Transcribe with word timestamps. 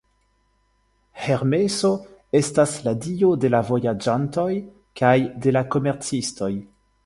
Hermeso 1.25 1.91
estas 2.39 2.73
la 2.87 2.95
dio 3.05 3.31
de 3.45 3.53
la 3.57 3.61
vojaĝantoj 3.69 4.49
kaj 5.03 5.15
de 5.45 5.57
la 5.59 5.67
komercistoj. 5.77 6.53